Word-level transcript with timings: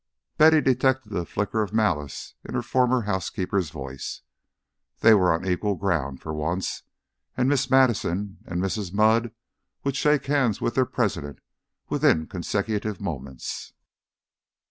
Betty 0.35 0.61
detected 0.61 1.11
the 1.11 1.27
flicker 1.27 1.61
of 1.61 1.73
malice 1.75 2.33
in 2.43 2.55
her 2.55 2.63
former 2.63 3.03
housekeeper's 3.03 3.69
voice. 3.69 4.21
They 5.01 5.13
were 5.13 5.31
on 5.31 5.45
equal 5.45 5.75
ground 5.75 6.21
for 6.23 6.33
once, 6.33 6.81
and 7.37 7.47
Miss 7.47 7.69
Madison 7.69 8.39
and 8.47 8.59
Mrs. 8.59 8.91
Mudd 8.91 9.31
would 9.83 9.95
shake 9.95 10.25
hands 10.25 10.59
with 10.59 10.73
their 10.73 10.87
President 10.87 11.37
within 11.87 12.25
consecutive 12.25 12.99
moments. 12.99 13.73